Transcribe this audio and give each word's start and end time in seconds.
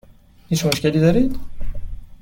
هیچ 0.49 0.65
مشکلی 0.65 0.99
دارید؟ 0.99 1.35